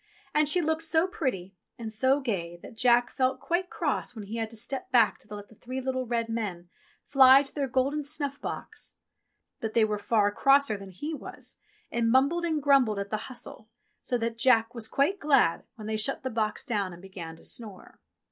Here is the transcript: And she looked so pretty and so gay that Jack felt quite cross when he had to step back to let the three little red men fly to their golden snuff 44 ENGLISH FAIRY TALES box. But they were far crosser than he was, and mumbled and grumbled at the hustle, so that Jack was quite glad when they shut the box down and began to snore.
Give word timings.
And 0.33 0.49
she 0.49 0.61
looked 0.63 0.81
so 0.81 1.05
pretty 1.05 1.53
and 1.77 1.93
so 1.93 2.21
gay 2.21 2.57
that 2.63 2.75
Jack 2.75 3.11
felt 3.11 3.39
quite 3.39 3.69
cross 3.69 4.15
when 4.15 4.23
he 4.23 4.37
had 4.37 4.49
to 4.49 4.55
step 4.55 4.91
back 4.91 5.19
to 5.19 5.35
let 5.35 5.47
the 5.47 5.53
three 5.53 5.79
little 5.79 6.07
red 6.07 6.27
men 6.27 6.69
fly 7.05 7.43
to 7.43 7.53
their 7.53 7.67
golden 7.67 8.03
snuff 8.03 8.31
44 8.37 8.51
ENGLISH 8.51 8.63
FAIRY 8.63 8.69
TALES 8.71 8.71
box. 8.71 8.95
But 9.59 9.73
they 9.73 9.85
were 9.85 9.97
far 9.99 10.31
crosser 10.31 10.77
than 10.77 10.89
he 10.89 11.13
was, 11.13 11.57
and 11.91 12.09
mumbled 12.11 12.45
and 12.45 12.63
grumbled 12.63 12.97
at 12.97 13.11
the 13.11 13.27
hustle, 13.29 13.69
so 14.01 14.17
that 14.17 14.39
Jack 14.39 14.73
was 14.73 14.87
quite 14.87 15.19
glad 15.19 15.65
when 15.75 15.85
they 15.85 15.97
shut 15.97 16.23
the 16.23 16.31
box 16.31 16.65
down 16.65 16.93
and 16.93 17.01
began 17.03 17.35
to 17.35 17.45
snore. 17.45 17.99